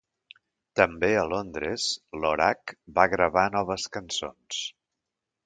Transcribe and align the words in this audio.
També 0.79 1.09
a 1.17 1.25
Londres, 1.33 1.85
Lorak 2.23 2.75
va 2.97 3.07
gravar 3.13 3.45
noves 3.59 3.87
cançons. 3.99 4.65